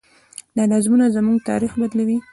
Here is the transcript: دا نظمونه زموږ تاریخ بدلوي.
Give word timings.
دا 0.55 0.63
نظمونه 0.73 1.05
زموږ 1.15 1.37
تاریخ 1.49 1.71
بدلوي. 1.81 2.17